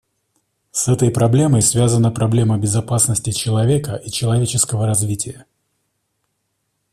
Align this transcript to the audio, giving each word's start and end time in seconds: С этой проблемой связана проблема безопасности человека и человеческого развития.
С 0.71 0.87
этой 0.87 1.11
проблемой 1.11 1.61
связана 1.61 2.09
проблема 2.09 2.57
безопасности 2.57 3.29
человека 3.29 3.97
и 3.97 4.09
человеческого 4.09 4.87
развития. 4.87 5.45